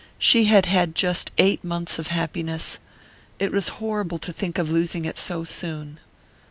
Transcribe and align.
She 0.17 0.45
had 0.45 0.65
had 0.65 0.95
just 0.95 1.29
eight 1.37 1.63
months 1.63 1.99
of 1.99 2.07
happiness 2.07 2.79
it 3.37 3.51
was 3.51 3.67
horrible 3.77 4.17
to 4.17 4.33
think 4.33 4.57
of 4.57 4.71
losing 4.71 5.05
it 5.05 5.19
so 5.19 5.43
soon.... 5.43 5.99